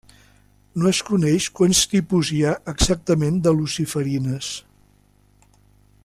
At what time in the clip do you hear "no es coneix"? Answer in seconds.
0.83-1.49